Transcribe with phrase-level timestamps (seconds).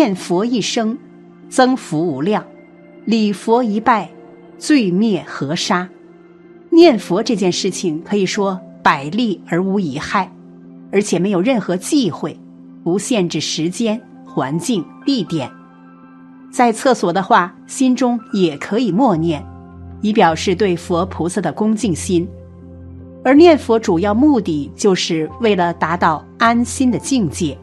[0.00, 0.96] 念佛一生，
[1.50, 2.42] 增福无量；
[3.04, 4.08] 礼佛一拜，
[4.56, 5.86] 罪灭河沙。
[6.70, 10.32] 念佛这件事情可以说百利而无一害，
[10.90, 12.34] 而且没有任何忌讳，
[12.82, 15.50] 不限制时间、环境、地点。
[16.50, 19.44] 在厕所的话，心中也可以默念，
[20.00, 22.26] 以表示对佛菩萨的恭敬心。
[23.22, 27.58] 而念佛主要目的就是为了达到安心的境界。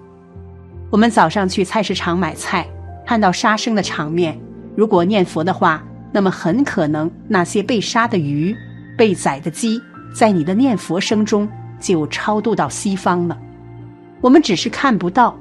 [0.89, 2.65] 我们早上去菜市场买菜，
[3.05, 4.39] 看到杀生的场面，
[4.75, 8.55] 如果念佛的话，那么很可能那些被杀的鱼、
[8.97, 9.81] 被宰的鸡，
[10.15, 11.47] 在你的念佛声中
[11.79, 13.37] 就超度到西方了。
[14.21, 15.37] 我们只是看不到，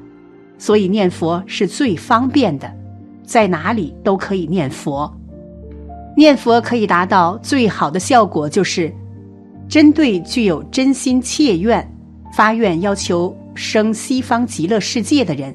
[0.59, 2.70] 所以念佛是最方便的，
[3.24, 5.10] 在哪里都可以念佛。
[6.16, 8.92] 念佛可以达到最好的效果，就是。
[9.69, 11.84] 针对具有真心切愿、
[12.33, 15.52] 发愿要求生西方极乐世界的人，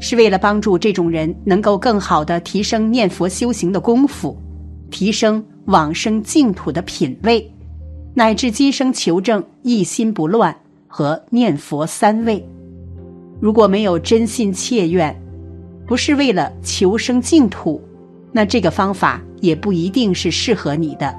[0.00, 4.36] 是为了帮助这种人能够更好的提升念佛修行的功夫，
[4.90, 7.48] 提升往生净土的品位，
[8.14, 10.56] 乃至今生求证一心不乱
[10.88, 12.44] 和念佛三位。
[13.38, 15.14] 如果没有真心切愿，
[15.86, 17.80] 不是为了求生净土，
[18.32, 21.14] 那这个方法也不一定是适合你的。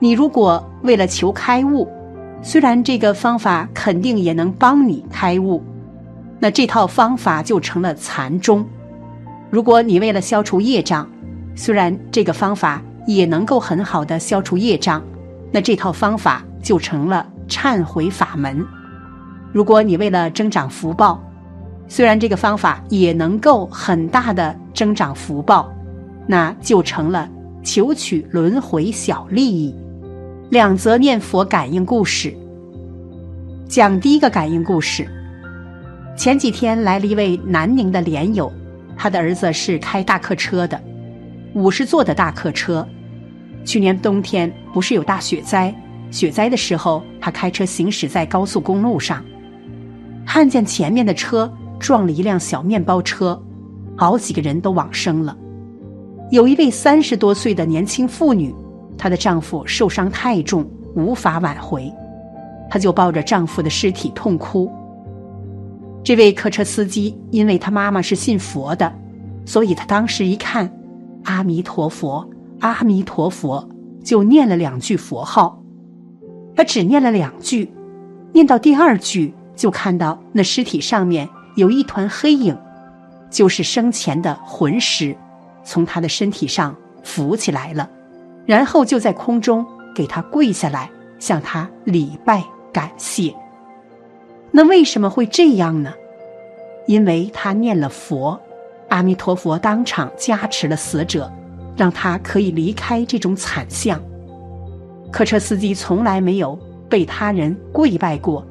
[0.00, 1.88] 你如果为了求开悟，
[2.44, 5.62] 虽然这个方法肯定也能帮你开悟，
[6.40, 8.64] 那这套方法就成了禅宗；
[9.48, 11.08] 如果你为了消除业障，
[11.54, 15.00] 虽然这个方法也能够很好的消除业障，
[15.52, 18.64] 那这套方法就成了忏悔法门；
[19.52, 21.22] 如果你为了增长福报，
[21.86, 25.72] 虽然这个方法也能够很大的增长福报，
[26.26, 27.28] 那就成了
[27.62, 29.72] 求取轮回小利益。
[30.52, 32.36] 两则念佛感应故事。
[33.66, 35.08] 讲第一个感应故事。
[36.14, 38.52] 前几天来了一位南宁的莲友，
[38.94, 40.78] 他的儿子是开大客车的，
[41.54, 42.86] 五十座的大客车。
[43.64, 45.74] 去年冬天不是有大雪灾，
[46.10, 49.24] 雪灾的时候，他开车行驶在高速公路上，
[50.26, 53.42] 看见前面的车撞了一辆小面包车，
[53.96, 55.34] 好几个人都往生了。
[56.30, 58.54] 有一位三十多岁的年轻妇女。
[59.02, 60.64] 她的丈夫受伤太重，
[60.94, 61.92] 无法挽回，
[62.70, 64.70] 她就抱着丈夫的尸体痛哭。
[66.04, 68.92] 这位客车司机因为他妈妈是信佛的，
[69.44, 70.72] 所以他当时一看
[71.24, 72.24] “阿弥陀佛，
[72.60, 73.68] 阿弥陀佛”，
[74.04, 75.60] 就念了两句佛号。
[76.54, 77.72] 他只念了两句，
[78.32, 82.56] 念到第二句，就看到那尸体上面有一团黑影，
[83.28, 85.16] 就是生前的魂尸，
[85.64, 87.90] 从他的身体上浮起来了。
[88.46, 89.64] 然后就在空中
[89.94, 92.42] 给他跪下来，向他礼拜
[92.72, 93.34] 感谢。
[94.50, 95.92] 那为什么会这样呢？
[96.86, 98.38] 因为他念了佛，
[98.88, 101.32] 阿弥陀佛当场加持了死者，
[101.76, 104.02] 让他可以离开这种惨象。
[105.10, 108.44] 客车司机从来没有被他人跪拜过，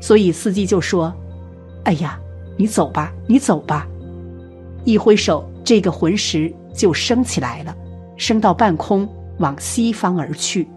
[0.00, 1.14] 所以司机就说
[1.84, 2.18] ：“哎呀，
[2.56, 3.86] 你走吧，你走吧。”
[4.84, 7.76] 一挥手，这个魂石就升起来了，
[8.16, 9.08] 升到半空。
[9.40, 10.68] 往西方而去，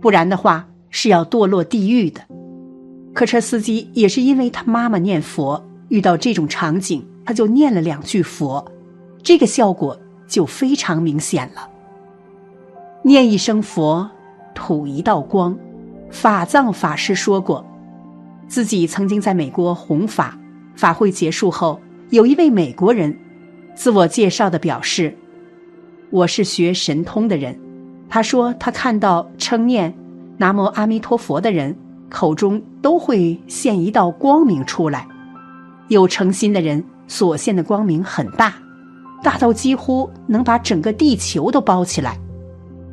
[0.00, 2.20] 不然的话是要堕落地狱的。
[3.14, 8.64] 客车司机也是因为他妈妈念佛，遇到这种场景，他就念了两句佛，
[9.22, 9.96] 这个效果
[10.26, 11.70] 就非常明显了。
[13.02, 14.10] 念一声佛，
[14.54, 15.56] 吐一道光。
[16.10, 17.64] 法藏法师说过，
[18.48, 20.38] 自己曾经在美国弘法，
[20.74, 23.16] 法会结束后，有一位美国人
[23.74, 25.16] 自我介绍的表示
[26.10, 27.56] ：“我是学神通的人。”
[28.14, 29.92] 他说：“他看到称念
[30.38, 31.76] ‘南无阿弥陀佛’的人
[32.08, 35.08] 口中都会现一道光明出来，
[35.88, 38.54] 有诚心的人所现的光明很大，
[39.20, 42.12] 大到几乎能把整个地球都包起来；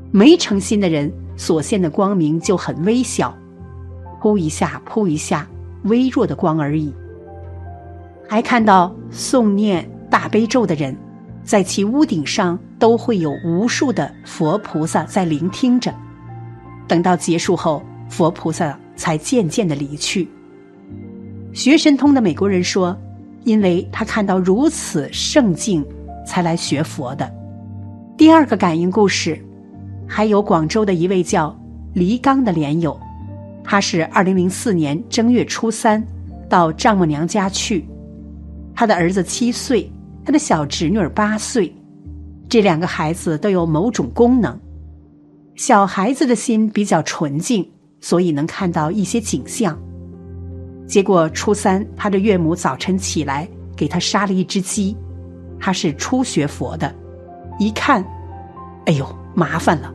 [0.09, 3.31] 没诚心的人所现的光明就很微小，
[4.19, 5.47] 扑一下，扑一下，
[5.83, 6.91] 微弱的光而已。
[8.27, 10.97] 还看到诵念大悲咒的人。”
[11.43, 15.93] 在其屋顶上都会有无数的佛菩萨在聆听着，
[16.87, 20.29] 等到结束后，佛菩萨才渐渐的离去。
[21.53, 22.97] 学神通的美国人说
[23.43, 25.85] ：“因为他看到如此圣境，
[26.25, 27.29] 才来学佛的。”
[28.15, 29.43] 第二个感应故事，
[30.07, 31.57] 还有广州的一位叫
[31.93, 32.97] 黎刚的莲友，
[33.63, 36.01] 他是二零零四年正月初三
[36.47, 37.85] 到丈母娘家去，
[38.75, 39.91] 他的儿子七岁。
[40.23, 41.73] 他的小侄女八岁，
[42.47, 44.57] 这两个孩子都有某种功能。
[45.55, 47.69] 小孩子的心比较纯净，
[47.99, 49.77] 所以能看到一些景象。
[50.87, 54.95] 结果初三，他的岳母早晨起来给他杀了一只鸡，
[55.59, 56.93] 他是初学佛的，
[57.59, 58.03] 一看，
[58.85, 59.93] 哎呦，麻烦了，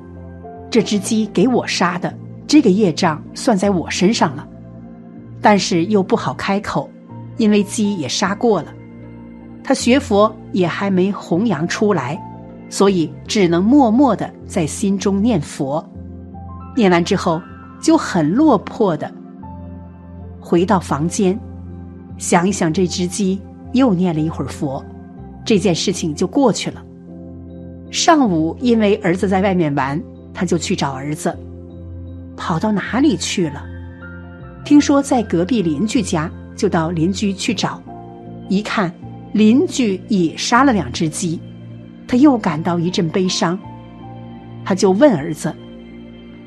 [0.70, 4.48] 这只鸡给我杀的，这个业障算在我身上了，
[5.40, 6.88] 但是又不好开口，
[7.36, 8.72] 因为鸡也杀过了，
[9.66, 12.16] 他学佛也还没弘扬出来，
[12.70, 15.84] 所以只能默默的在心中念佛，
[16.76, 17.42] 念完之后
[17.82, 19.12] 就很落魄的
[20.38, 21.36] 回到房间。
[22.16, 23.40] 想一想，这只鸡
[23.72, 24.84] 又念了一会儿佛，
[25.44, 26.80] 这件事情就过去了。
[27.90, 30.00] 上午因为儿子在外面玩，
[30.32, 31.36] 他就去找儿子，
[32.36, 33.64] 跑到哪里去了？
[34.64, 37.82] 听说在隔壁邻居家，就到邻居去找。
[38.48, 38.92] 一看，
[39.36, 41.38] 邻居也杀了两只鸡，
[42.08, 43.58] 他又感到一阵悲伤。
[44.64, 45.54] 他就问儿子：“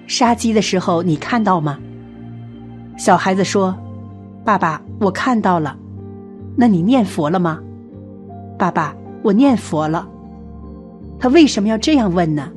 [0.10, 1.78] 杀鸡的时候你看到吗？”
[2.98, 3.78] 小孩子说。
[4.44, 5.78] 爸爸，我看到了，
[6.56, 7.60] 那你念佛了吗？
[8.58, 10.08] 爸爸，我念佛了。
[11.20, 12.50] 他为什么要这样问呢？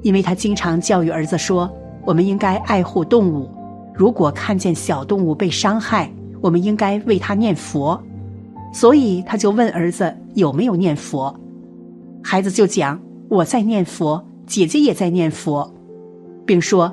[0.00, 1.70] 因为他经常教育儿子说，
[2.06, 3.50] 我们应该爱护动物，
[3.94, 6.10] 如果看见小动物被伤害，
[6.40, 8.02] 我们应该为它念佛。
[8.72, 11.34] 所以他就问儿子有没有念佛。
[12.22, 15.72] 孩子就讲我在念佛，姐姐也在念佛，
[16.44, 16.92] 并说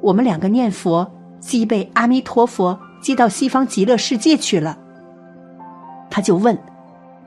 [0.00, 1.10] 我们两个念佛，
[1.40, 2.78] 即被阿弥陀佛。
[3.00, 4.78] 接到西方极乐世界去了，
[6.08, 6.58] 他就问：“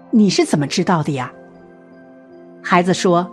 [0.09, 1.31] 你是怎么知道的呀？”
[2.65, 3.29] 孩子说：“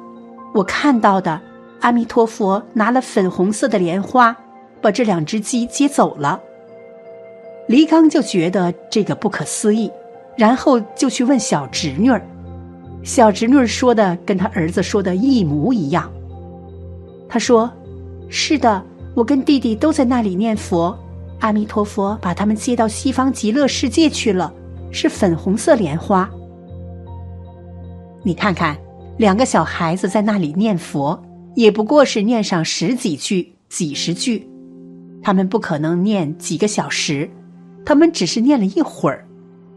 [0.53, 1.41] 我看到的，
[1.81, 4.37] 阿弥陀佛拿了粉红色的莲花，
[4.83, 6.39] 把这两只鸡接走了。”
[7.67, 9.91] 黎刚就觉得这个不可思议，
[10.37, 12.21] 然后就去问小侄女儿，
[13.03, 16.11] 小侄女儿说的跟他儿子说的一模一样。
[17.29, 17.71] 他说
[18.29, 18.85] ：“是的，
[19.15, 20.97] 我跟弟弟都在那里念佛。”
[21.41, 24.53] 阿弥陀佛，把他们接到西方极乐世界去了，
[24.91, 26.31] 是粉红色莲花。
[28.23, 28.79] 你看看，
[29.19, 31.21] 两个小孩子在那里念佛，
[31.55, 34.49] 也不过是念上十几句、几十句，
[35.23, 37.29] 他们不可能念几个小时，
[37.85, 39.27] 他们只是念了一会儿，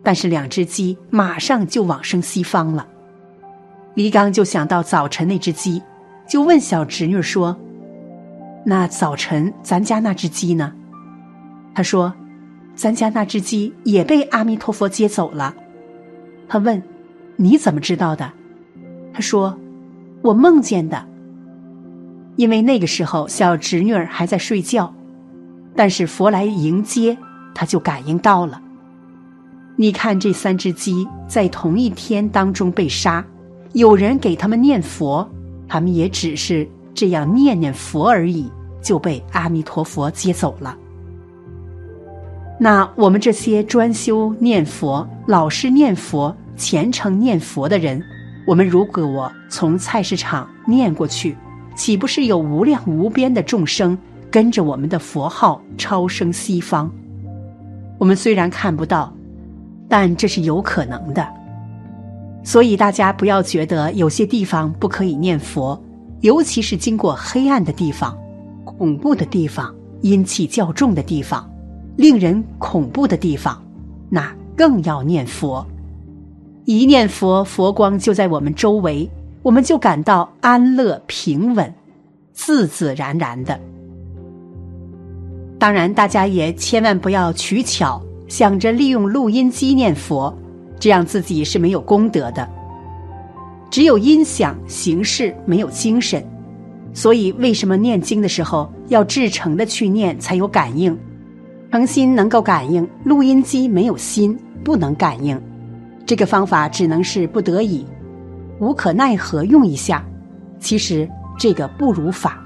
[0.07, 2.87] 但是两只鸡马上就往生西方了。
[3.93, 5.83] 李刚就想到早晨那只鸡，
[6.25, 7.57] 就问小侄女说
[8.63, 10.71] ：“那早晨咱家那只鸡呢？”
[11.75, 12.13] 他说
[12.73, 15.53] ：“咱家那只鸡也被阿弥陀佛接走了。”
[16.47, 16.81] 他问
[17.35, 18.31] ：“你怎么知道的？”
[19.13, 19.59] 他说
[20.23, 21.05] ：“我梦见的。
[22.37, 24.95] 因为那个时候小侄女儿还在睡觉，
[25.75, 27.17] 但是佛来迎接，
[27.53, 28.61] 他就感应到了。
[29.79, 33.23] 你看这三只鸡在同一天当中被杀，
[33.73, 35.25] 有人给他们念佛，
[35.67, 38.51] 他们也只是这样念念佛而已，
[38.81, 40.75] 就被阿弥陀佛接走了。”
[42.59, 48.03] 那我们这些专修念佛、老是念佛、虔诚念佛的人，
[48.47, 51.37] 我们如果我从菜市场念过去，
[51.75, 53.95] 岂不是有无量无边的众生
[54.31, 56.91] 跟着我们的佛号超生西方？
[57.99, 59.13] 我们虽然看不到，
[59.87, 61.27] 但这是有可能的。
[62.43, 65.81] 所以大家不要觉得有些地方不可以念佛，
[66.21, 68.17] 尤其是经过黑暗的地方、
[68.63, 71.49] 恐怖的地方、阴气较重的地方。
[71.97, 73.59] 令人恐怖的地方，
[74.07, 75.65] 那更要念佛。
[76.65, 79.09] 一念佛，佛光就在我们周围，
[79.41, 81.73] 我们就感到安乐平稳，
[82.33, 83.59] 自自然然的。
[85.57, 90.35] 当然，大家也千万不要取巧，想着利用录音机念佛，
[90.79, 92.47] 这样自己是没有功德的。
[93.69, 96.23] 只有音响形式，没有精神。
[96.93, 100.97] 所以，为什么念经的时候要至诚的去念，才有感应？
[101.71, 105.39] 诚心能够感应，录音机没有心，不能感应。
[106.05, 107.85] 这个方法只能是不得已、
[108.59, 110.03] 无可奈何用一下。
[110.59, 111.07] 其实
[111.37, 112.41] 这个不如法。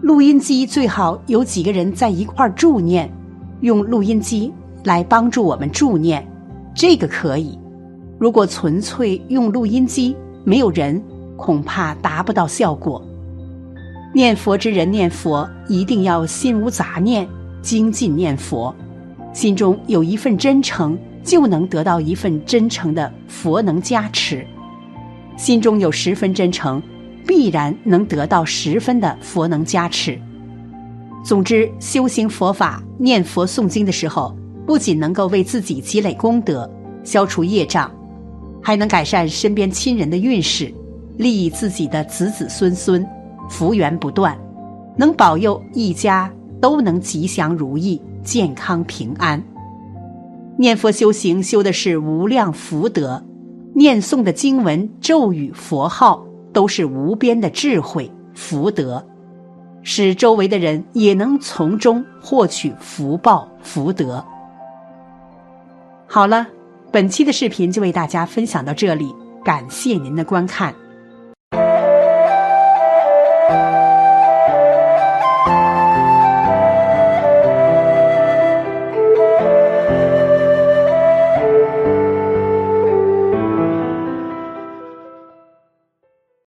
[0.00, 3.10] 录音机最好有几个人在一块儿助念，
[3.60, 4.52] 用录音机
[4.84, 6.24] 来帮助我们助念，
[6.74, 7.58] 这个可以。
[8.18, 11.02] 如果纯粹用录音机，没有人，
[11.36, 13.04] 恐怕达不到效果。
[14.14, 17.28] 念佛之人念佛，一定要心无杂念。
[17.60, 18.74] 精进念佛，
[19.32, 24.44] 心中有一份真诚，就能得到一份真诚的佛能加持；
[25.38, 26.82] 心中有十分真诚，
[27.26, 30.20] 必然能得到十分的佛能加持。
[31.24, 36.70] 总之，修行佛法、念佛诵经的时候，不仅能够为自己积累功德、
[37.02, 37.90] 消除业障，
[38.62, 40.72] 还能改善身边亲人的运势，
[41.16, 43.06] 利益自己的子子孙孙，
[43.48, 44.38] 福源不断，
[44.96, 46.30] 能保佑一家。
[46.60, 49.42] 都能吉祥如意、健康平安。
[50.56, 53.22] 念佛修行修的是无量福德，
[53.74, 59.06] 念诵的经文、咒语、佛号都是无边的智慧福德，
[59.82, 64.24] 使周围的人也能从中获取福报福德。
[66.14, 66.46] 好了，
[66.92, 69.12] 本期的视频就为大家分享到这里，
[69.44, 70.72] 感谢您的观看。